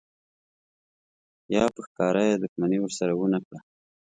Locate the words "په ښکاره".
1.73-2.23